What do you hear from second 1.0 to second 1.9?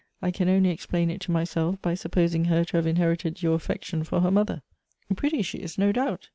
it to myself